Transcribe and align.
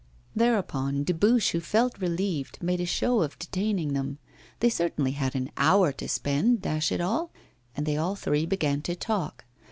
Thereupon, 0.35 1.03
Dubuche, 1.03 1.51
who 1.51 1.59
felt 1.59 1.99
relieved, 1.99 2.57
made 2.59 2.81
a 2.81 2.87
show 2.87 3.21
of 3.21 3.37
detaining 3.37 3.93
them. 3.93 4.17
They 4.59 4.71
certainly 4.71 5.11
had 5.11 5.35
an 5.35 5.51
hour 5.57 5.91
to 5.91 6.07
spare, 6.09 6.41
dash 6.59 6.91
it 6.91 7.01
all! 7.01 7.31
And 7.77 7.85
they 7.85 7.97
all 7.97 8.15
three 8.15 8.47
began 8.47 8.81
to 8.81 8.95
talk. 8.95 9.45